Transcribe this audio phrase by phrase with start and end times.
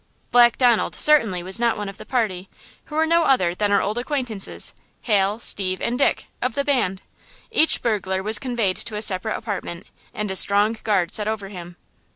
[0.31, 2.49] Black Donald certainly was not one of the party,
[2.85, 7.03] who were no other than our old acquaintances–Hal, Steve and Dick–of the band!
[7.51, 11.75] Each burglar was conveyed to a separate apartment and a strong guard set over him.